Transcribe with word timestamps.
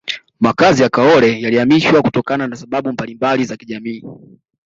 makazi 0.39 0.83
ya 0.83 0.89
kaole 0.89 1.41
yalihamishwa 1.41 2.01
kutokana 2.01 2.47
na 2.47 2.55
sababu 2.55 2.91
mbalimba 2.93 3.37
za 3.37 3.57
kijamii 3.57 4.03